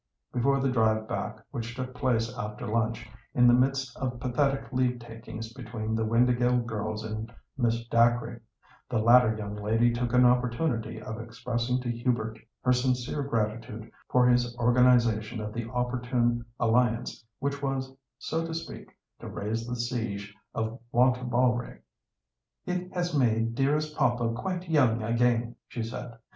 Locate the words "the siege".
19.67-20.33